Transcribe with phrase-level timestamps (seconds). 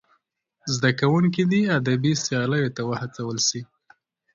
[0.75, 3.61] زدهکوونکي دې ادبي سیالیو ته وهڅول سي.